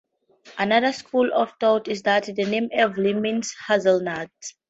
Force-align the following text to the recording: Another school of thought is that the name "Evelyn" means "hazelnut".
Another 0.57 0.93
school 0.93 1.29
of 1.31 1.53
thought 1.59 1.87
is 1.87 2.01
that 2.01 2.23
the 2.25 2.45
name 2.45 2.69
"Evelyn" 2.71 3.21
means 3.21 3.53
"hazelnut". 3.67 4.31